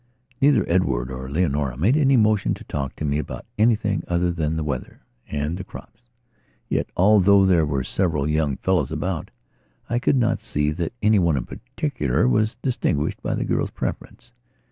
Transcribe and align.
Neither 0.41 0.65
Edward 0.67 1.09
nor 1.09 1.29
Leonora 1.29 1.77
made 1.77 1.95
any 1.95 2.17
motion 2.17 2.55
to 2.55 2.63
talk 2.63 2.95
to 2.95 3.05
me 3.05 3.19
about 3.19 3.45
anything 3.59 4.03
other 4.07 4.31
than 4.31 4.55
the 4.57 4.63
weather 4.63 5.03
and 5.29 5.55
the 5.59 5.63
crops. 5.63 6.09
Yet, 6.67 6.87
although 6.97 7.45
there 7.45 7.67
were 7.67 7.83
several 7.83 8.27
young 8.27 8.57
fellows 8.57 8.91
about, 8.91 9.29
I 9.91 9.99
could 9.99 10.17
not 10.17 10.41
see 10.41 10.71
that 10.71 10.93
any 11.03 11.19
one 11.19 11.37
in 11.37 11.45
particular 11.45 12.27
was 12.27 12.55
distinguished 12.63 13.21
by 13.21 13.35
the 13.35 13.45
girl's 13.45 13.69
preference. 13.69 14.31